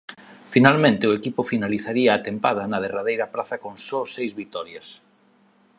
[0.53, 4.87] Finalmente o equipo finalizaría a tempada na derradeira praza con só seis vitorias.